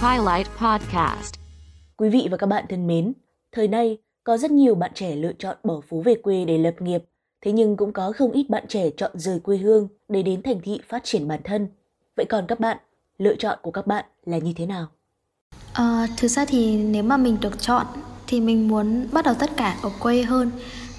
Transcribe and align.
Highlight 0.00 0.48
Podcast 0.60 1.34
Quý 1.96 2.08
vị 2.08 2.28
và 2.30 2.36
các 2.36 2.46
bạn 2.46 2.64
thân 2.68 2.86
mến, 2.86 3.12
thời 3.52 3.68
nay 3.68 3.98
có 4.24 4.36
rất 4.36 4.50
nhiều 4.50 4.74
bạn 4.74 4.90
trẻ 4.94 5.16
lựa 5.16 5.32
chọn 5.38 5.56
bỏ 5.64 5.80
phố 5.88 6.00
về 6.00 6.14
quê 6.14 6.44
để 6.44 6.58
lập 6.58 6.74
nghiệp, 6.78 7.04
thế 7.40 7.52
nhưng 7.52 7.76
cũng 7.76 7.92
có 7.92 8.12
không 8.16 8.32
ít 8.32 8.50
bạn 8.50 8.64
trẻ 8.68 8.90
chọn 8.96 9.10
rời 9.14 9.40
quê 9.40 9.56
hương 9.56 9.88
để 10.08 10.22
đến 10.22 10.42
thành 10.42 10.60
thị 10.60 10.80
phát 10.88 11.04
triển 11.04 11.28
bản 11.28 11.40
thân. 11.44 11.68
Vậy 12.16 12.26
còn 12.26 12.46
các 12.46 12.60
bạn, 12.60 12.76
lựa 13.18 13.36
chọn 13.36 13.58
của 13.62 13.70
các 13.70 13.86
bạn 13.86 14.04
là 14.24 14.38
như 14.38 14.52
thế 14.56 14.66
nào? 14.66 14.86
À, 15.72 16.06
thực 16.16 16.28
ra 16.28 16.44
thì 16.44 16.76
nếu 16.76 17.02
mà 17.02 17.16
mình 17.16 17.36
được 17.40 17.60
chọn 17.60 17.86
thì 18.26 18.40
mình 18.40 18.68
muốn 18.68 19.08
bắt 19.12 19.24
đầu 19.24 19.34
tất 19.34 19.50
cả 19.56 19.78
ở 19.82 19.90
quê 20.00 20.22
hơn 20.22 20.50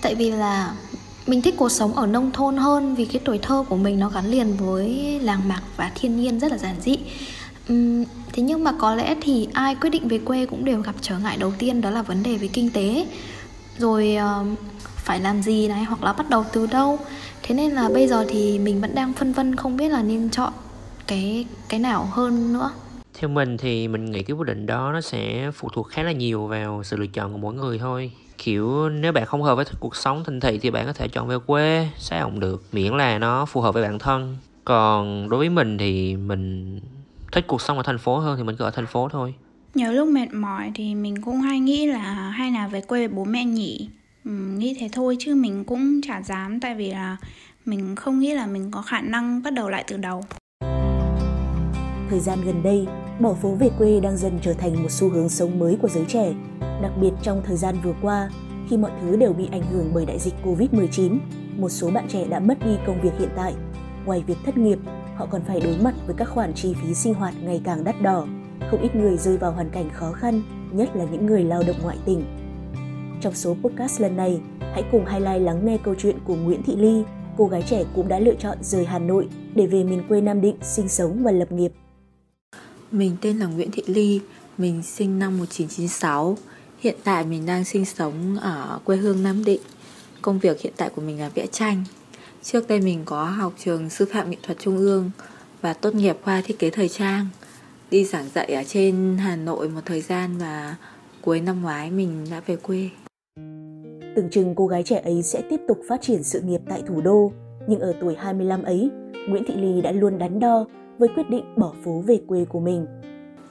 tại 0.02 0.16
vì 0.16 0.32
là 0.32 0.76
mình 1.28 1.42
thích 1.42 1.54
cuộc 1.58 1.70
sống 1.70 1.94
ở 1.94 2.08
nông 2.08 2.32
thôn 2.32 2.58
hơn 2.58 2.96
vì 2.96 3.06
cái 3.06 3.22
tuổi 3.26 3.38
thơ 3.38 3.64
của 3.70 3.78
mình 3.78 4.00
nó 4.00 4.10
gắn 4.10 4.26
liền 4.26 4.58
với 4.58 5.20
làng 5.24 5.48
mạc 5.48 5.62
và 5.78 5.92
thiên 5.96 6.18
nhiên 6.18 6.40
rất 6.40 6.52
là 6.52 6.58
giản 6.58 6.76
dị. 6.82 6.98
Uhm, 7.74 8.04
thế 8.34 8.44
nhưng 8.44 8.64
mà 8.64 8.72
có 8.80 8.96
lẽ 8.96 9.16
thì 9.22 9.48
ai 9.54 9.76
quyết 9.76 9.90
định 9.90 10.08
về 10.08 10.18
quê 10.18 10.46
cũng 10.46 10.66
đều 10.66 10.82
gặp 10.82 10.96
trở 11.02 11.20
ngại 11.20 11.38
đầu 11.38 11.54
tiên 11.58 11.82
đó 11.82 11.90
là 11.90 12.02
vấn 12.02 12.24
đề 12.24 12.38
về 12.38 12.48
kinh 12.48 12.70
tế. 12.70 13.06
Rồi 13.78 14.18
uh, 14.18 14.60
phải 14.80 15.20
làm 15.20 15.42
gì 15.42 15.68
này 15.68 15.84
hoặc 15.84 16.04
là 16.04 16.14
bắt 16.14 16.30
đầu 16.30 16.46
từ 16.54 16.68
đâu? 16.68 17.00
Thế 17.44 17.56
nên 17.56 17.72
là 17.72 17.90
bây 17.90 18.08
giờ 18.08 18.26
thì 18.30 18.60
mình 18.60 18.82
vẫn 18.82 18.96
đang 18.96 19.14
phân 19.14 19.34
vân 19.34 19.56
không 19.56 19.78
biết 19.78 19.90
là 19.90 20.02
nên 20.02 20.30
chọn 20.30 20.54
cái 21.08 21.46
cái 21.70 21.80
nào 21.80 22.10
hơn 22.12 22.54
nữa. 22.54 22.72
Theo 23.20 23.30
mình 23.30 23.58
thì 23.58 23.88
mình 23.88 24.12
nghĩ 24.12 24.24
cái 24.24 24.36
quyết 24.36 24.48
định 24.48 24.66
đó 24.66 24.92
nó 24.94 25.02
sẽ 25.02 25.52
phụ 25.54 25.70
thuộc 25.74 25.88
khá 25.88 26.04
là 26.04 26.12
nhiều 26.12 26.48
vào 26.48 26.84
sự 26.84 26.98
lựa 26.98 27.08
chọn 27.08 27.32
của 27.32 27.38
mỗi 27.38 27.54
người 27.54 27.80
thôi 27.80 28.12
kiểu 28.38 28.90
nếu 28.90 29.12
bạn 29.12 29.26
không 29.26 29.44
hợp 29.44 29.56
với 29.56 29.66
cuộc 29.80 29.96
sống 29.96 30.24
thành 30.24 30.40
thị 30.40 30.60
thì 30.62 30.72
bạn 30.72 30.86
có 30.86 30.94
thể 30.94 31.08
chọn 31.08 31.28
về 31.28 31.36
quê 31.46 31.90
sao 31.98 32.30
cũng 32.30 32.40
được? 32.40 32.64
Miễn 32.72 32.94
là 32.94 33.20
nó 33.20 33.46
phù 33.46 33.62
hợp 33.62 33.74
với 33.74 33.84
bản 33.84 34.00
thân. 34.00 34.38
Còn 34.66 35.30
đối 35.30 35.38
với 35.38 35.50
mình 35.50 35.78
thì 35.78 36.16
mình 36.16 36.80
thích 37.32 37.46
cuộc 37.48 37.62
sống 37.62 37.78
ở 37.78 37.84
thành 37.84 37.98
phố 37.98 38.18
hơn 38.18 38.38
thì 38.38 38.44
mình 38.44 38.56
cứ 38.56 38.66
ở 38.66 38.72
thành 38.72 38.86
phố 38.86 39.10
thôi. 39.10 39.34
Nhiều 39.76 39.92
lúc 39.92 40.08
mệt 40.08 40.34
mỏi 40.34 40.72
thì 40.76 40.96
mình 40.96 41.22
cũng 41.22 41.42
hay 41.42 41.60
nghĩ 41.60 41.86
là 41.86 42.14
hay 42.14 42.52
là 42.52 42.68
về 42.68 42.82
quê 42.82 43.08
với 43.08 43.16
bố 43.16 43.24
mẹ 43.24 43.46
nhỉ? 43.46 43.90
Ừ, 44.26 44.32
nghĩ 44.32 44.76
thế 44.80 44.90
thôi 44.92 45.18
chứ 45.20 45.36
mình 45.36 45.64
cũng 45.64 46.02
chả 46.02 46.22
dám 46.22 46.60
tại 46.60 46.76
vì 46.76 46.92
là 46.92 47.18
mình 47.66 47.96
không 47.96 48.20
nghĩ 48.20 48.34
là 48.34 48.48
mình 48.48 48.72
có 48.72 48.82
khả 48.82 49.02
năng 49.02 49.44
bắt 49.44 49.54
đầu 49.54 49.70
lại 49.70 49.84
từ 49.88 49.98
đầu. 49.98 50.24
Thời 52.10 52.20
gian 52.20 52.40
gần 52.46 52.64
đây, 52.64 52.88
bỏ 53.20 53.34
phố 53.34 53.50
về 53.50 53.70
quê 53.78 54.00
đang 54.00 54.18
dần 54.18 54.40
trở 54.42 54.54
thành 54.54 54.84
một 54.84 54.92
xu 54.92 55.10
hướng 55.10 55.30
sống 55.30 55.60
mới 55.60 55.78
của 55.82 55.88
giới 55.88 56.06
trẻ, 56.08 56.34
đặc 56.82 56.92
biệt 57.02 57.12
trong 57.22 57.42
thời 57.46 57.58
gian 57.58 57.76
vừa 57.84 57.94
qua, 58.02 58.30
khi 58.70 58.78
mọi 58.78 58.92
thứ 59.02 59.16
đều 59.16 59.34
bị 59.34 59.48
ảnh 59.52 59.64
hưởng 59.72 59.92
bởi 59.94 60.06
đại 60.06 60.20
dịch 60.20 60.34
Covid-19, 60.44 61.18
một 61.58 61.70
số 61.70 61.92
bạn 61.92 62.06
trẻ 62.08 62.26
đã 62.30 62.40
mất 62.40 62.58
đi 62.66 62.78
công 62.88 63.02
việc 63.02 63.20
hiện 63.20 63.30
tại. 63.36 63.54
Ngoài 64.06 64.24
việc 64.28 64.38
thất 64.46 64.58
nghiệp, 64.58 64.80
họ 65.16 65.26
còn 65.26 65.42
phải 65.48 65.60
đối 65.60 65.78
mặt 65.78 65.96
với 66.06 66.16
các 66.18 66.30
khoản 66.30 66.54
chi 66.54 66.76
phí 66.82 66.94
sinh 66.94 67.14
hoạt 67.14 67.34
ngày 67.44 67.62
càng 67.64 67.84
đắt 67.84 68.02
đỏ. 68.02 68.28
Không 68.72 68.82
ít 68.82 68.96
người 68.96 69.18
rơi 69.18 69.38
vào 69.38 69.52
hoàn 69.52 69.70
cảnh 69.70 69.90
khó 69.94 70.12
khăn, 70.12 70.42
nhất 70.72 70.90
là 70.96 71.06
những 71.12 71.26
người 71.26 71.44
lao 71.44 71.64
động 71.68 71.76
ngoại 71.84 71.98
tỉnh. 72.06 72.24
Trong 73.22 73.34
số 73.34 73.56
podcast 73.64 74.02
lần 74.02 74.18
này, 74.18 74.40
hãy 74.60 74.84
cùng 74.92 75.06
highlight 75.06 75.42
lắng 75.42 75.66
nghe 75.66 75.78
câu 75.78 75.96
chuyện 75.98 76.16
của 76.26 76.36
Nguyễn 76.36 76.64
Thị 76.64 76.76
Ly, 76.76 77.04
cô 77.38 77.48
gái 77.48 77.62
trẻ 77.62 77.84
cũng 77.96 78.08
đã 78.08 78.20
lựa 78.20 78.36
chọn 78.36 78.58
rời 78.62 78.86
Hà 78.86 79.00
Nội 79.00 79.28
để 79.56 79.68
về 79.68 79.84
miền 79.84 80.08
quê 80.08 80.22
Nam 80.22 80.42
Định 80.42 80.56
sinh 80.62 80.90
sống 80.90 81.24
và 81.24 81.32
lập 81.32 81.52
nghiệp. 81.52 81.72
Mình 82.92 83.16
tên 83.22 83.38
là 83.38 83.46
Nguyễn 83.46 83.72
Thị 83.72 83.84
Ly, 83.88 84.22
mình 84.58 84.84
sinh 84.84 85.20
năm 85.20 85.38
1996. 85.38 86.38
Hiện 86.80 86.96
tại 87.04 87.26
mình 87.26 87.46
đang 87.46 87.66
sinh 87.66 87.86
sống 87.86 88.38
ở 88.42 88.80
quê 88.84 88.98
hương 88.98 89.24
Nam 89.24 89.44
Định. 89.46 89.62
Công 90.22 90.40
việc 90.40 90.62
hiện 90.62 90.74
tại 90.78 90.90
của 90.96 91.02
mình 91.02 91.20
là 91.20 91.30
vẽ 91.30 91.48
tranh. 91.52 91.84
Trước 92.44 92.68
đây 92.68 92.82
mình 92.82 93.02
có 93.06 93.24
học 93.24 93.54
trường 93.58 93.90
sư 93.90 94.06
phạm 94.12 94.30
nghệ 94.30 94.38
thuật 94.44 94.60
trung 94.60 94.78
ương 94.78 95.12
và 95.62 95.74
tốt 95.74 95.96
nghiệp 95.96 96.18
khoa 96.24 96.42
thiết 96.42 96.60
kế 96.60 96.70
thời 96.70 96.90
trang. 96.90 97.28
Đi 97.92 98.06
giảng 98.06 98.30
dạy 98.36 98.54
ở 98.54 98.64
trên 98.64 99.18
Hà 99.18 99.36
Nội 99.36 99.70
một 99.70 99.82
thời 99.86 100.02
gian 100.02 100.38
và 100.38 100.76
cuối 101.22 101.42
năm 101.42 101.62
ngoái 101.62 101.92
mình 101.92 102.26
đã 102.32 102.42
về 102.46 102.56
quê. 102.56 102.90
Tưởng 104.16 104.30
chừng 104.32 104.56
cô 104.56 104.68
gái 104.68 104.84
trẻ 104.84 105.02
ấy 105.04 105.24
sẽ 105.24 105.42
tiếp 105.50 105.60
tục 105.68 105.80
phát 105.90 106.02
triển 106.02 106.24
sự 106.24 106.42
nghiệp 106.42 106.62
tại 106.70 106.84
thủ 106.88 107.02
đô, 107.02 107.32
nhưng 107.68 107.80
ở 107.80 107.94
tuổi 108.02 108.16
25 108.16 108.64
ấy, 108.64 108.90
Nguyễn 109.30 109.44
Thị 109.48 109.54
Ly 109.56 109.82
đã 109.82 109.92
luôn 109.92 110.18
đắn 110.18 110.40
đo 110.40 110.66
với 110.98 111.10
quyết 111.16 111.30
định 111.30 111.46
bỏ 111.56 111.74
phố 111.84 112.04
về 112.08 112.20
quê 112.28 112.46
của 112.46 112.60
mình. 112.60 112.86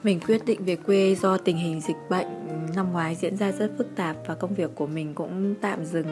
Mình 0.03 0.19
quyết 0.27 0.45
định 0.45 0.65
về 0.65 0.75
quê 0.75 1.15
do 1.15 1.37
tình 1.37 1.57
hình 1.57 1.81
dịch 1.81 1.97
bệnh 2.09 2.27
năm 2.75 2.91
ngoái 2.91 3.15
diễn 3.15 3.37
ra 3.37 3.51
rất 3.51 3.71
phức 3.77 3.95
tạp 3.95 4.15
và 4.27 4.35
công 4.35 4.53
việc 4.53 4.75
của 4.75 4.87
mình 4.87 5.13
cũng 5.13 5.55
tạm 5.61 5.85
dừng. 5.85 6.07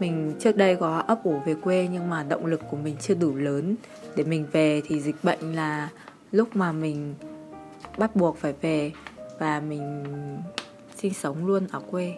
Mình 0.00 0.34
trước 0.38 0.56
đây 0.56 0.76
có 0.76 0.96
ấp 0.98 1.24
ủ 1.24 1.38
về 1.46 1.54
quê 1.54 1.88
nhưng 1.92 2.10
mà 2.10 2.22
động 2.22 2.46
lực 2.46 2.60
của 2.70 2.76
mình 2.76 2.96
chưa 3.00 3.14
đủ 3.14 3.34
lớn 3.34 3.76
để 4.16 4.24
mình 4.24 4.46
về 4.52 4.82
thì 4.86 5.00
dịch 5.00 5.16
bệnh 5.22 5.54
là 5.54 5.88
lúc 6.32 6.48
mà 6.54 6.72
mình 6.72 7.14
bắt 7.98 8.16
buộc 8.16 8.36
phải 8.36 8.54
về 8.60 8.92
và 9.38 9.60
mình 9.60 10.04
sinh 10.96 11.14
sống 11.14 11.46
luôn 11.46 11.66
ở 11.70 11.80
quê. 11.90 12.14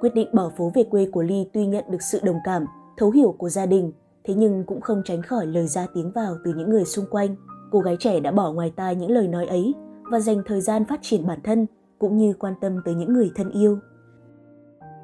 Quyết 0.00 0.14
định 0.14 0.28
bỏ 0.32 0.52
phố 0.56 0.72
về 0.74 0.82
quê 0.90 1.06
của 1.12 1.22
Ly 1.22 1.46
tuy 1.52 1.66
nhận 1.66 1.84
được 1.90 2.02
sự 2.12 2.20
đồng 2.22 2.38
cảm, 2.44 2.64
thấu 2.96 3.10
hiểu 3.10 3.34
của 3.38 3.48
gia 3.48 3.66
đình, 3.66 3.92
thế 4.24 4.34
nhưng 4.34 4.64
cũng 4.66 4.80
không 4.80 5.02
tránh 5.04 5.22
khỏi 5.22 5.46
lời 5.46 5.66
ra 5.66 5.86
tiếng 5.94 6.12
vào 6.12 6.36
từ 6.44 6.54
những 6.56 6.70
người 6.70 6.84
xung 6.84 7.06
quanh 7.10 7.36
cô 7.72 7.80
gái 7.80 7.96
trẻ 8.00 8.20
đã 8.20 8.30
bỏ 8.30 8.52
ngoài 8.52 8.72
tai 8.76 8.96
những 8.96 9.10
lời 9.10 9.28
nói 9.28 9.46
ấy 9.46 9.74
và 10.02 10.20
dành 10.20 10.42
thời 10.46 10.60
gian 10.60 10.84
phát 10.84 11.00
triển 11.02 11.26
bản 11.26 11.38
thân 11.44 11.66
cũng 11.98 12.18
như 12.18 12.34
quan 12.38 12.54
tâm 12.60 12.80
tới 12.84 12.94
những 12.94 13.12
người 13.12 13.30
thân 13.34 13.50
yêu. 13.50 13.78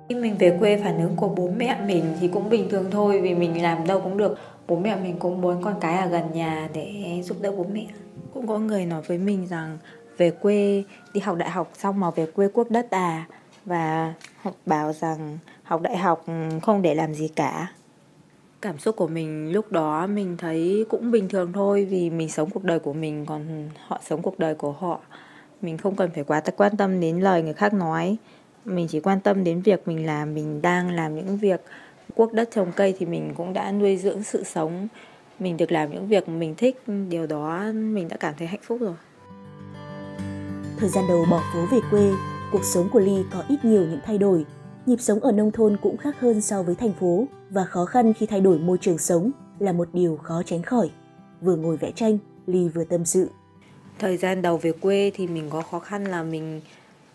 Khi 0.09 0.15
mình 0.15 0.37
về 0.39 0.57
quê 0.61 0.81
phản 0.85 1.03
ứng 1.03 1.17
của 1.17 1.29
bố 1.29 1.51
mẹ 1.57 1.85
mình 1.87 2.05
thì 2.21 2.29
cũng 2.29 2.51
bình 2.51 2.69
thường 2.71 2.85
thôi 2.91 3.21
vì 3.21 3.35
mình 3.35 3.63
làm 3.63 3.87
đâu 3.87 4.01
cũng 4.01 4.17
được. 4.17 4.39
Bố 4.67 4.77
mẹ 4.77 4.97
mình 4.97 5.17
cũng 5.19 5.41
muốn 5.41 5.63
con 5.63 5.75
cái 5.81 5.99
ở 5.99 6.07
gần 6.07 6.25
nhà 6.33 6.69
để 6.75 7.21
giúp 7.25 7.37
đỡ 7.41 7.53
bố 7.57 7.67
mẹ. 7.73 7.87
Cũng 8.35 8.47
có 8.47 8.59
người 8.59 8.87
nói 8.87 9.03
với 9.03 9.19
mình 9.19 9.47
rằng 9.47 9.79
về 10.17 10.31
quê 10.31 10.85
đi 11.15 11.21
học 11.21 11.37
đại 11.37 11.51
học 11.51 11.71
xong 11.75 12.01
mà 12.01 12.11
về 12.11 12.27
quê 12.27 12.49
quốc 12.55 12.71
đất 12.71 12.91
à 12.91 13.27
và 13.65 14.15
bảo 14.67 14.93
rằng 14.93 15.39
học 15.63 15.81
đại 15.81 15.97
học 15.97 16.25
không 16.63 16.83
để 16.83 16.95
làm 16.95 17.15
gì 17.15 17.29
cả 17.29 17.73
cảm 18.61 18.79
xúc 18.79 18.97
của 18.97 19.07
mình 19.07 19.53
lúc 19.53 19.73
đó 19.73 20.07
mình 20.07 20.37
thấy 20.37 20.87
cũng 20.89 21.11
bình 21.11 21.29
thường 21.29 21.53
thôi 21.53 21.85
vì 21.91 22.11
mình 22.11 22.29
sống 22.29 22.51
cuộc 22.51 22.65
đời 22.65 22.79
của 22.79 22.93
mình, 22.93 23.27
còn 23.27 23.69
họ 23.87 24.01
sống 24.09 24.23
cuộc 24.23 24.39
đời 24.39 24.55
của 24.55 24.73
họ. 24.73 25.01
Mình 25.63 25.79
không 25.79 25.97
cần 25.97 26.11
phải 26.15 26.25
quá 26.25 26.43
quan 26.57 26.77
tâm 26.77 27.01
đến 27.01 27.21
lời 27.21 27.43
người 27.43 27.55
khác 27.55 27.75
nói. 27.75 28.17
Mình 28.65 28.87
chỉ 28.89 29.01
quan 29.01 29.21
tâm 29.21 29.45
đến 29.45 29.63
việc 29.63 29.89
mình 29.89 30.07
làm 30.07 30.35
mình 30.35 30.63
đang 30.63 30.91
làm 30.91 31.15
những 31.15 31.37
việc 31.37 31.61
quốc 32.15 32.33
đất 32.33 32.49
trồng 32.53 32.73
cây 32.77 32.95
thì 32.99 33.07
mình 33.07 33.33
cũng 33.37 33.53
đã 33.53 33.73
nuôi 33.73 33.97
dưỡng 33.97 34.23
sự 34.23 34.45
sống. 34.45 34.89
Mình 35.39 35.57
được 35.57 35.73
làm 35.73 35.91
những 35.91 36.09
việc 36.09 36.29
mình 36.29 36.55
thích, 36.57 36.83
điều 37.09 37.27
đó 37.27 37.65
mình 37.73 38.09
đã 38.09 38.17
cảm 38.17 38.35
thấy 38.39 38.47
hạnh 38.47 38.61
phúc 38.63 38.81
rồi. 38.81 38.95
Thời 40.79 40.89
gian 40.89 41.05
đầu 41.09 41.25
bỏ 41.31 41.43
phố 41.55 41.61
về 41.73 41.79
quê, 41.91 42.11
cuộc 42.53 42.65
sống 42.65 42.89
của 42.93 43.01
ly 43.01 43.23
có 43.33 43.43
ít 43.49 43.65
nhiều 43.65 43.81
những 43.81 44.01
thay 44.07 44.19
đổi 44.19 44.45
nhịp 44.89 45.01
sống 45.01 45.21
ở 45.21 45.33
nông 45.33 45.51
thôn 45.51 45.77
cũng 45.83 45.97
khác 45.97 46.21
hơn 46.21 46.41
so 46.41 46.63
với 46.63 46.75
thành 46.75 46.93
phố 46.93 47.27
và 47.51 47.65
khó 47.65 47.85
khăn 47.85 48.13
khi 48.15 48.27
thay 48.27 48.41
đổi 48.41 48.59
môi 48.59 48.79
trường 48.81 48.99
sống 48.99 49.31
là 49.59 49.73
một 49.73 49.89
điều 49.93 50.17
khó 50.17 50.43
tránh 50.47 50.63
khỏi. 50.63 50.91
Vừa 51.41 51.57
ngồi 51.57 51.77
vẽ 51.77 51.91
tranh, 51.91 52.19
Ly 52.47 52.69
vừa 52.69 52.85
tâm 52.85 53.05
sự. 53.05 53.31
Thời 53.99 54.17
gian 54.17 54.43
đầu 54.43 54.57
về 54.57 54.73
quê 54.73 55.11
thì 55.15 55.27
mình 55.27 55.51
có 55.51 55.63
khó 55.63 55.79
khăn 55.79 56.05
là 56.05 56.23
mình 56.23 56.61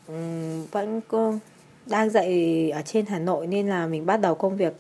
um, 0.07 0.65
vẫn 0.71 1.01
có 1.07 1.33
đang 1.85 2.09
dạy 2.09 2.71
ở 2.71 2.81
trên 2.81 3.05
Hà 3.05 3.19
Nội 3.19 3.47
nên 3.47 3.67
là 3.67 3.87
mình 3.87 4.05
bắt 4.05 4.17
đầu 4.17 4.35
công 4.35 4.57
việc 4.57 4.73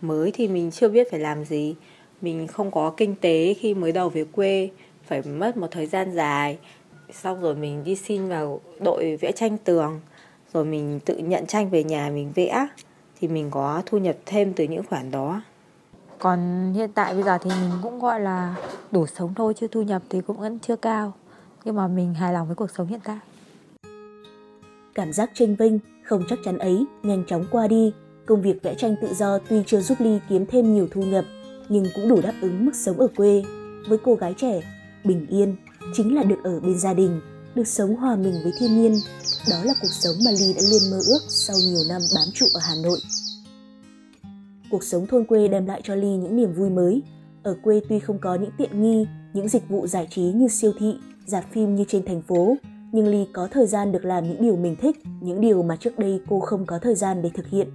mới 0.00 0.30
thì 0.34 0.48
mình 0.48 0.70
chưa 0.70 0.88
biết 0.88 1.10
phải 1.10 1.20
làm 1.20 1.44
gì. 1.44 1.74
Mình 2.20 2.46
không 2.46 2.70
có 2.70 2.94
kinh 2.96 3.14
tế 3.20 3.54
khi 3.54 3.74
mới 3.74 3.92
đầu 3.92 4.08
về 4.08 4.24
quê, 4.24 4.70
phải 5.06 5.22
mất 5.22 5.56
một 5.56 5.68
thời 5.70 5.86
gian 5.86 6.12
dài. 6.14 6.58
Xong 7.12 7.40
rồi 7.40 7.54
mình 7.54 7.84
đi 7.84 7.96
xin 7.96 8.28
vào 8.28 8.60
đội 8.80 9.16
vẽ 9.16 9.32
tranh 9.32 9.58
tường 9.58 10.00
rồi 10.56 10.64
mình 10.64 11.00
tự 11.04 11.16
nhận 11.16 11.46
tranh 11.46 11.70
về 11.70 11.84
nhà 11.84 12.10
mình 12.14 12.32
vẽ 12.34 12.66
thì 13.20 13.28
mình 13.28 13.50
có 13.50 13.82
thu 13.86 13.98
nhập 13.98 14.16
thêm 14.26 14.52
từ 14.52 14.64
những 14.64 14.82
khoản 14.82 15.10
đó. 15.10 15.42
Còn 16.18 16.72
hiện 16.74 16.90
tại 16.94 17.14
bây 17.14 17.22
giờ 17.22 17.38
thì 17.42 17.50
mình 17.50 17.70
cũng 17.82 17.98
gọi 17.98 18.20
là 18.20 18.54
đủ 18.90 19.06
sống 19.06 19.34
thôi 19.36 19.54
chứ 19.56 19.66
thu 19.68 19.82
nhập 19.82 20.02
thì 20.10 20.20
cũng 20.20 20.36
vẫn 20.36 20.58
chưa 20.58 20.76
cao. 20.76 21.12
Nhưng 21.64 21.76
mà 21.76 21.88
mình 21.88 22.14
hài 22.14 22.32
lòng 22.32 22.46
với 22.46 22.56
cuộc 22.56 22.70
sống 22.76 22.86
hiện 22.86 23.00
tại. 23.04 23.18
Cảm 24.94 25.12
giác 25.12 25.30
tranh 25.34 25.56
vinh 25.56 25.78
không 26.02 26.22
chắc 26.28 26.38
chắn 26.44 26.58
ấy 26.58 26.84
nhanh 27.02 27.24
chóng 27.26 27.44
qua 27.50 27.68
đi. 27.68 27.92
Công 28.26 28.42
việc 28.42 28.62
vẽ 28.62 28.74
tranh 28.74 28.96
tự 29.02 29.14
do 29.14 29.38
tuy 29.38 29.62
chưa 29.66 29.80
giúp 29.80 29.98
ly 30.00 30.18
kiếm 30.28 30.46
thêm 30.46 30.74
nhiều 30.74 30.88
thu 30.90 31.02
nhập 31.02 31.24
nhưng 31.68 31.86
cũng 31.94 32.08
đủ 32.08 32.20
đáp 32.22 32.34
ứng 32.40 32.66
mức 32.66 32.74
sống 32.74 33.00
ở 33.00 33.08
quê. 33.16 33.42
Với 33.88 33.98
cô 34.04 34.14
gái 34.14 34.34
trẻ 34.36 34.60
bình 35.04 35.26
yên 35.30 35.56
chính 35.94 36.14
là 36.14 36.22
được 36.22 36.38
ở 36.44 36.60
bên 36.60 36.78
gia 36.78 36.94
đình 36.94 37.20
được 37.56 37.68
sống 37.68 37.96
hòa 37.96 38.16
mình 38.16 38.34
với 38.42 38.52
thiên 38.58 38.82
nhiên 38.82 39.00
đó 39.50 39.64
là 39.64 39.74
cuộc 39.82 39.92
sống 39.92 40.14
mà 40.24 40.30
Ly 40.30 40.52
đã 40.52 40.62
luôn 40.70 40.90
mơ 40.90 41.00
ước 41.08 41.20
sau 41.28 41.56
nhiều 41.56 41.84
năm 41.88 42.02
bám 42.14 42.28
trụ 42.34 42.46
ở 42.54 42.60
Hà 42.60 42.74
Nội. 42.82 42.98
Cuộc 44.70 44.84
sống 44.84 45.06
thôn 45.06 45.24
quê 45.24 45.48
đem 45.48 45.66
lại 45.66 45.80
cho 45.84 45.94
Ly 45.94 46.08
những 46.08 46.36
niềm 46.36 46.54
vui 46.54 46.70
mới. 46.70 47.02
Ở 47.42 47.56
quê 47.62 47.80
tuy 47.88 47.98
không 47.98 48.18
có 48.18 48.34
những 48.34 48.50
tiện 48.58 48.82
nghi, 48.82 49.06
những 49.32 49.48
dịch 49.48 49.68
vụ 49.68 49.86
giải 49.86 50.08
trí 50.10 50.22
như 50.22 50.48
siêu 50.48 50.72
thị, 50.78 50.94
dạp 51.26 51.44
phim 51.52 51.76
như 51.76 51.84
trên 51.88 52.04
thành 52.04 52.22
phố, 52.22 52.56
nhưng 52.92 53.06
Ly 53.08 53.26
có 53.32 53.48
thời 53.52 53.66
gian 53.66 53.92
được 53.92 54.04
làm 54.04 54.24
những 54.28 54.42
điều 54.42 54.56
mình 54.56 54.76
thích, 54.76 54.96
những 55.20 55.40
điều 55.40 55.62
mà 55.62 55.76
trước 55.76 55.98
đây 55.98 56.20
cô 56.28 56.40
không 56.40 56.66
có 56.66 56.78
thời 56.82 56.94
gian 56.94 57.22
để 57.22 57.30
thực 57.34 57.46
hiện. 57.46 57.68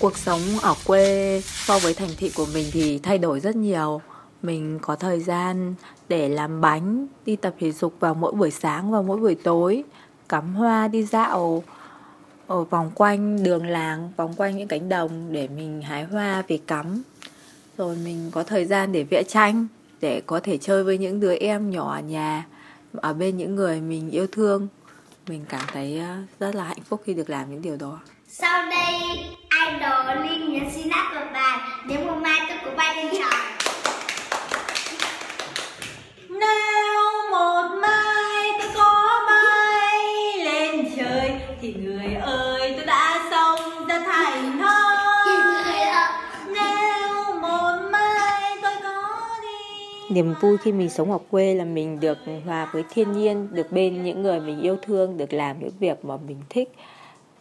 Cuộc 0.00 0.16
sống 0.16 0.40
ở 0.62 0.74
quê 0.86 1.40
so 1.44 1.78
với 1.78 1.94
thành 1.94 2.10
thị 2.16 2.30
của 2.36 2.46
mình 2.54 2.66
thì 2.72 2.98
thay 2.98 3.18
đổi 3.18 3.40
rất 3.40 3.56
nhiều 3.56 4.00
mình 4.42 4.78
có 4.82 4.96
thời 4.96 5.20
gian 5.20 5.74
để 6.08 6.28
làm 6.28 6.60
bánh, 6.60 7.06
đi 7.26 7.36
tập 7.36 7.54
thể 7.60 7.72
dục 7.72 7.94
vào 8.00 8.14
mỗi 8.14 8.32
buổi 8.32 8.50
sáng 8.50 8.90
và 8.90 9.02
mỗi 9.02 9.16
buổi 9.16 9.34
tối, 9.34 9.84
cắm 10.28 10.54
hoa 10.54 10.88
đi 10.88 11.02
dạo 11.02 11.62
ở 12.46 12.64
vòng 12.64 12.90
quanh 12.94 13.42
đường 13.42 13.66
làng, 13.66 14.12
vòng 14.16 14.34
quanh 14.36 14.56
những 14.56 14.68
cánh 14.68 14.88
đồng 14.88 15.32
để 15.32 15.48
mình 15.48 15.82
hái 15.82 16.04
hoa 16.04 16.42
về 16.48 16.58
cắm. 16.66 17.02
Rồi 17.78 17.96
mình 18.04 18.30
có 18.32 18.42
thời 18.42 18.64
gian 18.64 18.92
để 18.92 19.04
vẽ 19.10 19.22
tranh, 19.22 19.66
để 20.00 20.22
có 20.26 20.40
thể 20.42 20.58
chơi 20.58 20.84
với 20.84 20.98
những 20.98 21.20
đứa 21.20 21.34
em 21.34 21.70
nhỏ 21.70 21.94
ở 21.94 22.00
nhà, 22.00 22.46
ở 22.94 23.12
bên 23.12 23.36
những 23.36 23.56
người 23.56 23.80
mình 23.80 24.10
yêu 24.10 24.26
thương. 24.32 24.68
Mình 25.28 25.44
cảm 25.48 25.64
thấy 25.72 25.98
ờ, 25.98 26.16
rất 26.40 26.54
là 26.54 26.64
hạnh 26.64 26.82
phúc 26.88 27.02
khi 27.04 27.14
được 27.14 27.30
làm 27.30 27.50
những 27.50 27.62
điều 27.62 27.76
đó. 27.76 28.00
Sau 28.28 28.70
đây, 28.70 29.00
Niềm 50.10 50.34
vui 50.40 50.56
khi 50.56 50.72
mình 50.72 50.88
sống 50.88 51.12
ở 51.12 51.18
quê 51.30 51.54
là 51.54 51.64
mình 51.64 52.00
được 52.00 52.18
hòa 52.44 52.70
với 52.72 52.84
thiên 52.90 53.12
nhiên 53.12 53.48
Được 53.52 53.72
bên 53.72 54.04
những 54.04 54.22
người 54.22 54.40
mình 54.40 54.60
yêu 54.60 54.76
thương 54.82 55.16
Được 55.16 55.32
làm 55.32 55.60
những 55.60 55.70
việc 55.80 56.04
mà 56.04 56.16
mình 56.16 56.40
thích 56.48 56.72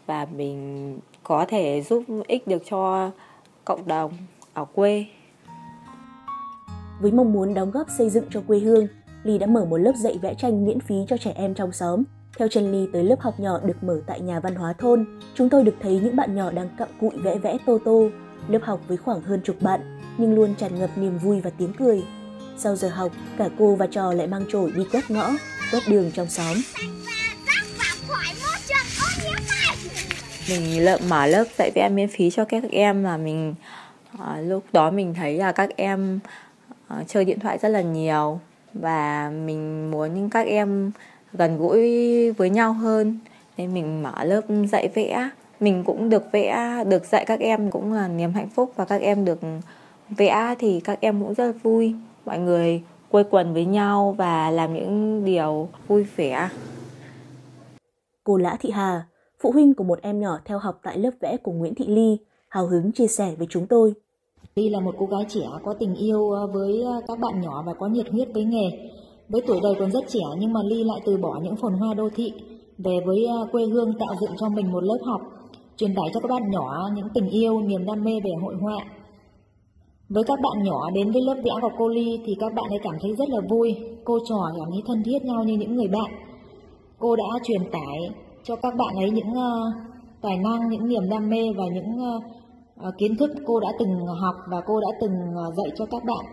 Và 0.05 0.27
mình 0.35 0.99
có 1.23 1.45
thể 1.47 1.81
giúp 1.81 2.03
ích 2.27 2.47
được 2.47 2.63
cho 2.69 3.11
cộng 3.65 3.87
đồng 3.87 4.11
ở 4.53 4.65
quê 4.65 5.05
với 6.99 7.11
mong 7.11 7.33
muốn 7.33 7.53
đóng 7.53 7.71
góp 7.71 7.87
xây 7.97 8.09
dựng 8.09 8.25
cho 8.29 8.41
quê 8.47 8.59
hương, 8.59 8.87
Ly 9.23 9.37
đã 9.37 9.47
mở 9.47 9.65
một 9.65 9.77
lớp 9.77 9.93
dạy 9.95 10.19
vẽ 10.21 10.33
tranh 10.33 10.65
miễn 10.65 10.79
phí 10.79 10.95
cho 11.07 11.17
trẻ 11.17 11.31
em 11.35 11.53
trong 11.53 11.71
xóm. 11.71 12.03
Theo 12.37 12.47
chân 12.47 12.71
Ly 12.71 12.87
tới 12.93 13.03
lớp 13.03 13.19
học 13.19 13.39
nhỏ 13.39 13.59
được 13.63 13.83
mở 13.83 14.01
tại 14.07 14.19
nhà 14.21 14.39
văn 14.39 14.55
hóa 14.55 14.73
thôn, 14.73 15.05
chúng 15.35 15.49
tôi 15.49 15.63
được 15.63 15.75
thấy 15.81 15.99
những 16.03 16.15
bạn 16.15 16.35
nhỏ 16.35 16.51
đang 16.51 16.69
cặm 16.77 16.87
cụi 17.01 17.17
vẽ 17.23 17.37
vẽ 17.37 17.57
tô 17.65 17.77
tô. 17.85 18.09
Lớp 18.47 18.59
học 18.63 18.79
với 18.87 18.97
khoảng 18.97 19.21
hơn 19.21 19.41
chục 19.43 19.55
bạn, 19.61 19.99
nhưng 20.17 20.35
luôn 20.35 20.55
tràn 20.57 20.79
ngập 20.79 20.89
niềm 20.97 21.17
vui 21.17 21.41
và 21.41 21.49
tiếng 21.49 21.73
cười. 21.73 22.03
Sau 22.57 22.75
giờ 22.75 22.89
học, 22.89 23.11
cả 23.37 23.49
cô 23.59 23.75
và 23.75 23.87
trò 23.87 24.13
lại 24.13 24.27
mang 24.27 24.45
chổi 24.51 24.71
đi 24.75 24.83
quét 24.91 25.11
ngõ, 25.11 25.31
quét 25.71 25.79
đường 25.87 26.11
trong 26.11 26.29
xóm. 26.29 26.57
Mình 30.49 30.85
lợm 30.85 30.99
mở 31.09 31.27
lớp 31.27 31.43
dạy 31.57 31.71
vẽ 31.75 31.89
miễn 31.89 32.07
phí 32.07 32.29
cho 32.29 32.45
các 32.45 32.63
em 32.71 33.03
mà 33.03 33.17
mình 33.17 33.55
à, 34.19 34.41
lúc 34.41 34.63
đó 34.73 34.91
mình 34.91 35.13
thấy 35.13 35.37
là 35.37 35.51
các 35.51 35.69
em 35.75 36.19
à, 36.87 37.03
chơi 37.07 37.25
điện 37.25 37.39
thoại 37.39 37.57
rất 37.61 37.69
là 37.69 37.81
nhiều 37.81 38.39
và 38.73 39.31
mình 39.45 39.91
muốn 39.91 40.13
những 40.13 40.29
các 40.29 40.47
em 40.47 40.91
gần 41.33 41.57
gũi 41.57 42.31
với 42.31 42.49
nhau 42.49 42.73
hơn. 42.73 43.19
Nên 43.57 43.73
mình 43.73 44.03
mở 44.03 44.23
lớp 44.23 44.41
dạy 44.71 44.89
vẽ. 44.93 45.29
Mình 45.59 45.83
cũng 45.83 46.09
được 46.09 46.31
vẽ 46.31 46.83
được 46.87 47.05
dạy 47.05 47.25
các 47.25 47.39
em 47.39 47.71
cũng 47.71 47.93
là 47.93 48.07
niềm 48.07 48.33
hạnh 48.33 48.49
phúc 48.49 48.73
và 48.75 48.85
các 48.85 49.01
em 49.01 49.25
được 49.25 49.39
vẽ 50.09 50.55
thì 50.59 50.79
các 50.83 50.97
em 51.01 51.21
cũng 51.21 51.33
rất 51.33 51.51
vui 51.63 51.95
mọi 52.25 52.39
người 52.39 52.81
quây 53.11 53.23
quần 53.23 53.53
với 53.53 53.65
nhau 53.65 54.15
và 54.17 54.51
làm 54.51 54.73
những 54.73 55.25
điều 55.25 55.69
vui 55.87 56.03
vẻ 56.15 56.49
cô 58.23 58.37
lã 58.37 58.57
thị 58.59 58.71
hà 58.71 59.07
phụ 59.39 59.51
huynh 59.51 59.73
của 59.73 59.83
một 59.83 59.99
em 60.01 60.19
nhỏ 60.19 60.39
theo 60.45 60.59
học 60.59 60.79
tại 60.83 60.97
lớp 60.97 61.11
vẽ 61.19 61.37
của 61.37 61.51
nguyễn 61.51 61.75
thị 61.75 61.85
ly 61.87 62.17
hào 62.49 62.67
hứng 62.67 62.91
chia 62.91 63.07
sẻ 63.07 63.35
với 63.37 63.47
chúng 63.49 63.67
tôi 63.67 63.93
Ly 64.55 64.69
là 64.69 64.79
một 64.79 64.95
cô 64.99 65.05
gái 65.05 65.25
trẻ 65.29 65.41
có 65.63 65.73
tình 65.73 65.95
yêu 65.95 66.31
ờ, 66.31 66.47
với 66.47 66.81
ờ, 66.81 67.01
các 67.07 67.19
bạn 67.19 67.41
nhỏ 67.41 67.63
và 67.65 67.73
có 67.73 67.87
nhiệt 67.87 68.09
huyết 68.11 68.27
với 68.33 68.43
nghề. 68.43 68.69
Với 69.29 69.41
tuổi 69.47 69.59
đời 69.63 69.75
còn 69.79 69.91
rất 69.91 70.03
trẻ 70.07 70.19
nhưng 70.39 70.53
mà 70.53 70.59
Ly 70.63 70.83
lại 70.83 71.01
từ 71.05 71.17
bỏ 71.17 71.39
những 71.43 71.55
phồn 71.55 71.73
hoa 71.73 71.93
đô 71.93 72.09
thị 72.15 72.33
về 72.77 72.99
với 73.05 73.25
ờ, 73.25 73.47
quê 73.51 73.65
hương 73.65 73.93
tạo 73.99 74.15
dựng 74.21 74.31
cho 74.39 74.49
mình 74.49 74.71
một 74.71 74.83
lớp 74.83 74.97
học, 75.05 75.21
truyền 75.77 75.95
tải 75.95 76.05
cho 76.13 76.19
các 76.19 76.31
bạn 76.31 76.51
nhỏ 76.51 76.89
những 76.95 77.07
tình 77.13 77.29
yêu, 77.29 77.61
niềm 77.61 77.85
đam 77.85 78.03
mê 78.03 78.11
về 78.23 78.31
hội 78.41 78.55
họa. 78.55 78.77
Với 80.09 80.23
các 80.23 80.39
bạn 80.41 80.63
nhỏ 80.63 80.89
đến 80.93 81.11
với 81.11 81.21
lớp 81.21 81.35
vẽ 81.43 81.51
của 81.61 81.69
cô 81.77 81.87
Ly 81.87 82.19
thì 82.25 82.35
các 82.39 82.53
bạn 82.53 82.65
ấy 82.69 82.79
cảm 82.83 82.93
thấy 83.01 83.15
rất 83.15 83.29
là 83.29 83.41
vui, 83.49 83.75
cô 84.03 84.19
trò 84.29 84.35
cảm 84.57 84.67
thấy 84.71 84.81
thân 84.87 85.03
thiết 85.05 85.19
nhau 85.23 85.43
như 85.43 85.53
những 85.53 85.75
người 85.75 85.87
bạn. 85.87 86.11
Cô 86.99 87.15
đã 87.15 87.23
truyền 87.43 87.71
tải 87.71 87.97
cho 88.43 88.55
các 88.55 88.75
bạn 88.75 88.95
ấy 88.95 89.09
những 89.09 89.31
uh, 89.31 89.73
tài 90.21 90.37
năng, 90.37 90.69
những 90.69 90.87
niềm 90.87 91.09
đam 91.09 91.29
mê 91.29 91.53
và 91.57 91.63
những 91.73 92.17
uh, 92.87 92.93
kiến 92.97 93.17
thức 93.19 93.29
cô 93.45 93.59
đã 93.59 93.67
từng 93.79 94.05
học 94.21 94.35
và 94.51 94.61
cô 94.65 94.79
đã 94.79 94.87
từng 95.01 95.11
dạy 95.57 95.67
cho 95.77 95.85
các 95.85 96.03
bạn 96.05 96.25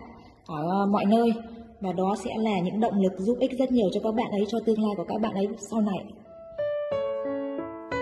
ở 0.47 0.85
mọi 0.85 1.05
nơi 1.05 1.33
và 1.81 1.93
đó 1.93 2.15
sẽ 2.23 2.31
là 2.37 2.59
những 2.59 2.79
động 2.79 3.01
lực 3.01 3.13
giúp 3.17 3.37
ích 3.39 3.51
rất 3.59 3.71
nhiều 3.71 3.87
cho 3.93 3.99
các 4.03 4.15
bạn 4.15 4.31
ấy 4.31 4.45
cho 4.47 4.59
tương 4.65 4.83
lai 4.83 4.93
của 4.97 5.05
các 5.07 5.21
bạn 5.21 5.33
ấy 5.33 5.47
sau 5.71 5.81
này. 5.81 6.03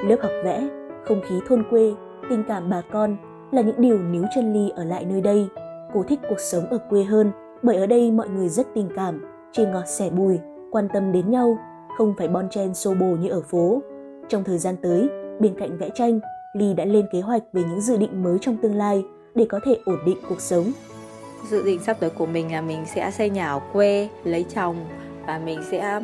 Lớp 0.03 0.17
học 0.21 0.31
vẽ, 0.45 0.61
không 1.05 1.21
khí 1.29 1.35
thôn 1.47 1.63
quê, 1.69 1.91
tình 2.29 2.43
cảm 2.47 2.69
bà 2.69 2.81
con 2.91 3.17
là 3.51 3.61
những 3.61 3.81
điều 3.81 3.99
níu 3.99 4.23
chân 4.35 4.53
ly 4.53 4.69
ở 4.75 4.83
lại 4.83 5.05
nơi 5.05 5.21
đây. 5.21 5.47
Cô 5.93 6.03
thích 6.03 6.19
cuộc 6.29 6.39
sống 6.39 6.65
ở 6.69 6.77
quê 6.89 7.03
hơn 7.03 7.31
bởi 7.63 7.75
ở 7.75 7.85
đây 7.85 8.11
mọi 8.11 8.29
người 8.29 8.49
rất 8.49 8.67
tình 8.75 8.89
cảm, 8.95 9.25
chia 9.51 9.65
ngọt 9.65 9.87
sẻ 9.87 10.09
bùi, 10.09 10.39
quan 10.71 10.87
tâm 10.93 11.11
đến 11.11 11.31
nhau, 11.31 11.57
không 11.97 12.13
phải 12.17 12.27
bon 12.27 12.49
chen 12.49 12.73
xô 12.73 12.93
bồ 12.93 13.05
như 13.05 13.29
ở 13.29 13.41
phố. 13.41 13.81
Trong 14.29 14.43
thời 14.43 14.57
gian 14.57 14.75
tới, 14.81 15.09
bên 15.39 15.55
cạnh 15.59 15.77
vẽ 15.77 15.89
tranh, 15.95 16.19
Ly 16.53 16.73
đã 16.73 16.85
lên 16.85 17.05
kế 17.11 17.21
hoạch 17.21 17.43
về 17.53 17.61
những 17.69 17.81
dự 17.81 17.97
định 17.97 18.23
mới 18.23 18.37
trong 18.41 18.57
tương 18.57 18.75
lai 18.75 19.03
để 19.35 19.45
có 19.49 19.59
thể 19.65 19.77
ổn 19.85 19.99
định 20.05 20.17
cuộc 20.29 20.41
sống. 20.41 20.71
Dự 21.49 21.63
định 21.63 21.79
sắp 21.79 21.97
tới 21.99 22.09
của 22.09 22.25
mình 22.25 22.51
là 22.51 22.61
mình 22.61 22.85
sẽ 22.95 23.11
xây 23.11 23.29
nhà 23.29 23.51
ở 23.51 23.59
quê, 23.73 24.09
lấy 24.23 24.45
chồng 24.55 24.75
và 25.27 25.41
mình 25.45 25.59
sẽ 25.71 25.99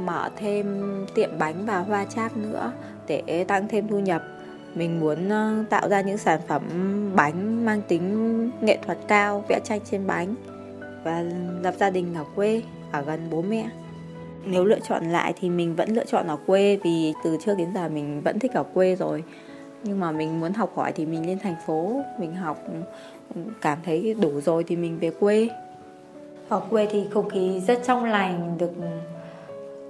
mở 0.00 0.30
thêm 0.36 0.66
tiệm 1.14 1.30
bánh 1.38 1.66
và 1.66 1.78
hoa 1.78 2.04
chát 2.04 2.36
nữa 2.36 2.72
để 3.08 3.44
tăng 3.48 3.68
thêm 3.68 3.88
thu 3.88 3.98
nhập. 3.98 4.22
Mình 4.76 5.00
muốn 5.00 5.28
ờ, 5.28 5.64
tạo 5.70 5.88
ra 5.88 6.00
những 6.00 6.18
sản 6.18 6.40
phẩm 6.48 6.62
bánh 7.14 7.64
mang 7.64 7.82
tính 7.88 8.50
nghệ 8.60 8.78
thuật 8.86 8.98
cao, 9.08 9.44
vẽ 9.48 9.60
tranh 9.64 9.80
trên 9.90 10.06
bánh 10.06 10.34
và 11.04 11.24
lập 11.62 11.74
gia 11.78 11.90
đình 11.90 12.14
ở 12.14 12.24
quê, 12.34 12.62
ở 12.92 13.02
gần 13.02 13.20
bố 13.30 13.42
mẹ. 13.42 13.68
Nếu 14.44 14.64
lựa 14.64 14.78
chọn 14.88 15.04
lại 15.04 15.34
thì 15.40 15.50
mình 15.50 15.76
vẫn 15.76 15.94
lựa 15.94 16.04
chọn 16.04 16.26
ở 16.26 16.36
quê 16.46 16.78
vì 16.84 17.14
từ 17.24 17.36
trước 17.44 17.54
đến 17.58 17.68
giờ 17.74 17.88
mình 17.88 18.20
vẫn 18.24 18.38
thích 18.38 18.52
ở 18.52 18.62
quê 18.62 18.96
rồi. 18.96 19.24
Nhưng 19.82 20.00
mà 20.00 20.12
mình 20.12 20.40
muốn 20.40 20.52
học 20.52 20.72
hỏi 20.76 20.92
thì 20.92 21.06
mình 21.06 21.26
lên 21.26 21.38
thành 21.38 21.56
phố 21.66 22.02
mình 22.18 22.34
học 22.34 22.58
ừ, 23.34 23.40
cảm 23.60 23.78
thấy 23.84 24.14
đủ 24.20 24.40
rồi 24.40 24.64
thì 24.64 24.76
mình 24.76 24.98
về 24.98 25.10
quê. 25.20 25.48
Ở 26.48 26.60
quê 26.70 26.88
thì 26.90 27.04
không 27.10 27.30
khí 27.30 27.60
rất 27.60 27.80
trong 27.86 28.04
lành 28.04 28.58
được 28.58 28.72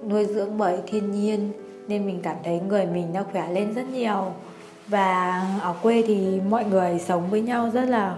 nuôi 0.09 0.25
dưỡng 0.25 0.59
bởi 0.59 0.79
thiên 0.87 1.11
nhiên 1.11 1.53
nên 1.89 2.07
mình 2.07 2.21
cảm 2.23 2.37
thấy 2.45 2.61
người 2.61 2.87
mình 2.87 3.13
nó 3.13 3.23
khỏe 3.33 3.53
lên 3.53 3.75
rất 3.75 3.89
nhiều 3.89 4.33
và 4.89 5.43
ở 5.63 5.75
quê 5.83 6.05
thì 6.07 6.41
mọi 6.41 6.65
người 6.65 6.99
sống 6.99 7.31
với 7.31 7.41
nhau 7.41 7.71
rất 7.71 7.85
là 7.85 8.17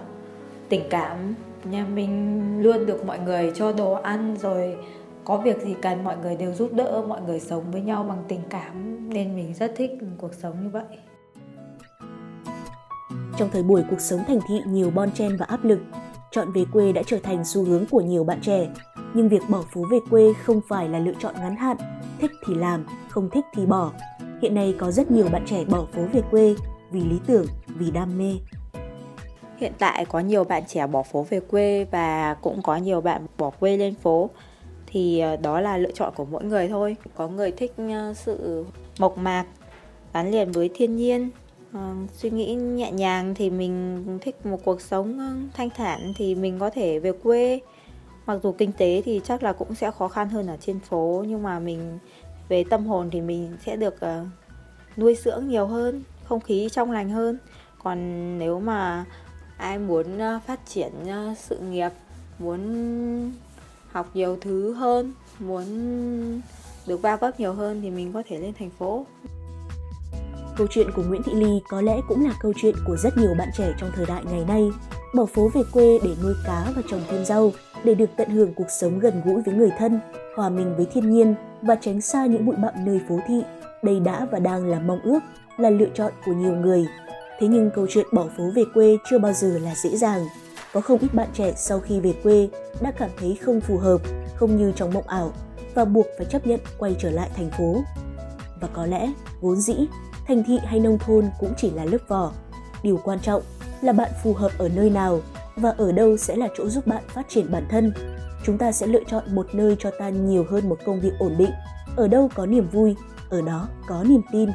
tình 0.69 0.83
cảm 0.91 1.35
nhà 1.65 1.87
mình 1.95 2.63
luôn 2.63 2.87
được 2.87 3.05
mọi 3.05 3.19
người 3.19 3.53
cho 3.55 3.73
đồ 3.73 3.93
ăn 3.93 4.37
rồi 4.41 4.77
có 5.25 5.37
việc 5.37 5.63
gì 5.63 5.75
cần 5.83 6.05
mọi 6.05 6.17
người 6.17 6.37
đều 6.37 6.55
giúp 6.55 6.71
đỡ 6.73 7.05
mọi 7.09 7.21
người 7.21 7.41
sống 7.41 7.65
với 7.73 7.81
nhau 7.81 8.03
bằng 8.09 8.25
tình 8.29 8.41
cảm 8.51 8.99
nên 9.11 9.37
mình 9.37 9.55
rất 9.55 9.73
thích 9.77 9.91
cuộc 10.19 10.35
sống 10.35 10.63
như 10.63 10.69
vậy 10.69 10.99
trong 13.39 13.51
thời 13.53 13.63
buổi 13.63 13.83
cuộc 13.91 14.01
sống 14.01 14.21
thành 14.29 14.41
thị 14.49 14.55
nhiều 14.67 14.91
bon 14.91 15.11
chen 15.11 15.37
và 15.37 15.47
áp 15.47 15.65
lực, 15.65 15.81
chọn 16.31 16.53
về 16.53 16.65
quê 16.73 16.93
đã 16.93 17.03
trở 17.07 17.19
thành 17.23 17.45
xu 17.45 17.65
hướng 17.65 17.85
của 17.91 18.01
nhiều 18.01 18.25
bạn 18.25 18.41
trẻ. 18.43 18.69
Nhưng 19.15 19.29
việc 19.29 19.43
bỏ 19.49 19.63
phố 19.75 19.85
về 19.91 19.99
quê 20.11 20.33
không 20.45 20.61
phải 20.69 20.89
là 20.89 20.99
lựa 20.99 21.13
chọn 21.21 21.35
ngắn 21.35 21.57
hạn, 21.57 21.77
thích 22.19 22.31
thì 22.47 22.55
làm, 22.55 22.85
không 23.09 23.31
thích 23.31 23.45
thì 23.55 23.67
bỏ. 23.67 23.93
Hiện 24.42 24.54
nay 24.54 24.75
có 24.78 24.90
rất 24.90 25.11
nhiều 25.11 25.28
bạn 25.33 25.42
trẻ 25.47 25.64
bỏ 25.64 25.87
phố 25.92 26.02
về 26.12 26.21
quê 26.30 26.54
vì 26.90 27.00
lý 27.00 27.16
tưởng, 27.26 27.47
vì 27.66 27.90
đam 27.90 28.18
mê. 28.18 28.35
Hiện 29.57 29.73
tại 29.78 30.04
có 30.04 30.21
nhiều 30.21 30.45
bạn 30.45 30.62
trẻ 30.66 30.87
bỏ 30.87 31.02
phố 31.02 31.26
về 31.30 31.40
quê 31.40 31.87
và 31.90 32.35
cũng 32.35 32.62
có 32.62 32.76
nhiều 32.76 33.00
bạn 33.00 33.26
bỏ 33.38 33.50
quê 33.50 33.76
lên 33.76 33.95
phố 33.95 34.30
thì 34.87 35.21
ờ, 35.21 35.37
đó 35.37 35.61
là 35.61 35.76
lựa 35.76 35.90
chọn 35.90 36.12
của 36.16 36.25
mỗi 36.25 36.45
người 36.45 36.68
thôi. 36.68 36.97
Có 37.14 37.28
người 37.28 37.50
thích 37.52 37.73
ờ, 37.76 38.14
sự 38.14 38.64
mộc 38.99 39.18
mạc 39.18 39.45
gắn 40.14 40.30
liền 40.30 40.52
với 40.52 40.71
thiên 40.75 40.97
nhiên 40.97 41.30
ờ, 41.73 41.95
suy 42.12 42.30
nghĩ 42.30 42.54
nhẹ 42.54 42.92
nhàng 42.92 43.35
thì 43.35 43.50
mình 43.50 44.04
thích 44.21 44.47
một 44.47 44.64
cuộc 44.64 44.80
sống 44.80 45.18
thanh 45.54 45.71
thản 45.71 46.12
thì 46.16 46.35
mình 46.35 46.59
có 46.59 46.71
thể 46.71 46.99
về 46.99 47.12
quê 47.12 47.61
mặc 48.26 48.40
dù 48.42 48.52
kinh 48.52 48.73
tế 48.73 49.02
thì 49.04 49.21
chắc 49.25 49.42
là 49.42 49.52
cũng 49.52 49.75
sẽ 49.75 49.90
khó 49.90 50.09
khăn 50.09 50.28
hơn 50.28 50.47
ở 50.47 50.57
trên 50.61 50.80
phố 50.80 51.25
nhưng 51.28 51.42
mà 51.42 51.59
mình 51.59 51.99
về 52.49 52.64
tâm 52.71 52.87
hồn 52.87 53.09
thì 53.12 53.21
mình 53.21 53.57
sẽ 53.67 53.76
được 53.76 53.95
uh, 53.95 54.26
nuôi 54.97 55.17
dưỡng 55.25 55.49
nhiều 55.49 55.67
hơn 55.67 56.02
không 56.25 56.40
khí 56.40 56.69
trong 56.73 56.90
lành 56.90 57.11
hơn. 57.11 57.38
Còn 57.83 57.99
nếu 58.38 58.61
mà 58.61 59.05
ai 59.57 59.78
muốn 59.78 60.07
uh, 60.17 60.43
phát 60.43 60.61
triển 60.67 60.93
uh, 61.02 61.38
sự 61.38 61.59
nghiệp 61.59 61.90
muốn 62.38 63.33
học 63.93 64.11
nhiều 64.14 64.38
thứ 64.40 64.73
hơn 64.73 65.12
muốn 65.38 65.64
được 66.87 67.02
va 67.02 67.17
vấp 67.17 67.40
nhiều 67.40 67.52
hơn 67.52 67.81
thì 67.83 67.90
mình 67.90 68.12
có 68.12 68.23
thể 68.28 68.38
lên 68.38 68.52
thành 68.59 68.71
phố. 68.71 69.07
Câu 70.57 70.67
chuyện 70.71 70.90
của 70.97 71.02
Nguyễn 71.02 71.23
Thị 71.23 71.33
Ly 71.35 71.61
có 71.69 71.81
lẽ 71.81 72.00
cũng 72.09 72.25
là 72.26 72.35
câu 72.40 72.52
chuyện 72.57 72.75
của 72.87 72.97
rất 72.97 73.17
nhiều 73.17 73.35
bạn 73.38 73.49
trẻ 73.57 73.73
trong 73.78 73.90
thời 73.95 74.07
đại 74.07 74.23
ngày 74.31 74.45
nay. 74.49 74.71
bỏ 75.14 75.26
phố 75.26 75.50
về 75.55 75.62
quê 75.73 75.99
để 76.05 76.11
nuôi 76.23 76.35
cá 76.47 76.73
và 76.76 76.83
trồng 76.90 77.00
thêm 77.11 77.25
rau, 77.25 77.52
để 77.85 77.95
được 77.95 78.11
tận 78.17 78.31
hưởng 78.31 78.55
cuộc 78.55 78.67
sống 78.81 78.99
gần 78.99 79.23
gũi 79.25 79.43
với 79.43 79.55
người 79.55 79.71
thân, 79.78 80.00
hòa 80.38 80.49
mình 80.49 80.76
với 80.76 80.87
thiên 80.87 81.11
nhiên 81.11 81.35
và 81.62 81.75
tránh 81.75 82.00
xa 82.00 82.26
những 82.26 82.47
bụi 82.47 82.57
bặm 82.57 82.75
nơi 82.85 83.00
phố 83.09 83.18
thị. 83.28 83.42
Đây 83.83 84.00
đã 84.00 84.26
và 84.30 84.38
đang 84.38 84.66
là 84.66 84.80
mong 84.80 85.00
ước, 85.02 85.21
là 85.59 85.71
lựa 85.71 85.88
chọn 85.95 86.12
của 86.26 86.33
nhiều 86.33 86.54
người. 86.54 86.87
Thế 87.40 87.49
nhưng 87.49 87.71
câu 87.75 87.87
chuyện 87.90 88.07
bỏ 88.12 88.25
phố 88.37 88.45
về 88.54 88.62
quê 88.75 88.97
chưa 89.11 89.18
bao 89.18 89.33
giờ 89.33 89.59
là 89.59 89.75
dễ 89.75 89.97
dàng. 89.97 90.26
Có 90.73 90.80
không 90.80 90.99
ít 90.99 91.14
bạn 91.14 91.28
trẻ 91.35 91.52
sau 91.57 91.80
khi 91.80 92.00
về 92.00 92.14
quê 92.23 92.49
đã 92.80 92.90
cảm 92.90 93.11
thấy 93.21 93.38
không 93.42 93.61
phù 93.61 93.78
hợp, 93.78 94.00
không 94.37 94.57
như 94.57 94.73
trong 94.76 94.92
mộng 94.95 95.09
ảo 95.09 95.33
và 95.75 95.85
buộc 95.85 96.07
phải 96.16 96.26
chấp 96.26 96.47
nhận 96.47 96.61
quay 96.78 96.97
trở 96.99 97.11
lại 97.11 97.30
thành 97.37 97.50
phố. 97.59 97.83
Và 98.61 98.68
có 98.73 98.87
lẽ, 98.87 99.12
vốn 99.40 99.57
dĩ, 99.57 99.76
thành 100.26 100.42
thị 100.47 100.59
hay 100.64 100.80
nông 100.80 100.99
thôn 100.99 101.25
cũng 101.40 101.52
chỉ 101.57 101.71
là 101.71 101.85
lớp 101.85 102.09
vỏ. 102.09 102.33
Điều 102.83 103.00
quan 103.04 103.21
trọng 103.21 103.42
là 103.83 103.92
bạn 103.92 104.11
phù 104.23 104.33
hợp 104.33 104.52
ở 104.59 104.68
nơi 104.68 104.90
nào 104.90 105.21
và 105.57 105.71
ở 105.71 105.92
đâu 105.92 106.16
sẽ 106.16 106.37
là 106.37 106.49
chỗ 106.57 106.68
giúp 106.68 106.87
bạn 106.87 107.02
phát 107.09 107.26
triển 107.28 107.52
bản 107.52 107.66
thân. 107.71 107.92
Chúng 108.45 108.59
ta 108.59 108.73
sẽ 108.73 108.87
lựa 108.87 109.04
chọn 109.07 109.35
một 109.35 109.47
nơi 109.52 109.76
cho 109.78 109.90
ta 109.99 110.09
nhiều 110.09 110.47
hơn 110.50 110.68
một 110.68 110.78
công 110.87 111.00
việc 111.00 111.12
ổn 111.18 111.35
định, 111.38 111.50
ở 111.97 112.09
đâu 112.09 112.30
có 112.35 112.47
niềm 112.47 112.68
vui, 112.68 112.97
ở 113.30 113.42
đó 113.42 113.68
có 113.88 114.04
niềm 114.04 114.21
tin. 114.33 114.50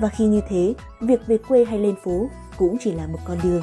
Và 0.00 0.08
khi 0.08 0.26
như 0.26 0.40
thế, 0.48 0.74
việc 1.00 1.20
về 1.26 1.38
quê 1.48 1.64
hay 1.64 1.78
lên 1.78 1.94
phố 2.04 2.28
cũng 2.56 2.76
chỉ 2.80 2.92
là 2.92 3.06
một 3.06 3.18
con 3.24 3.38
đường. 3.42 3.62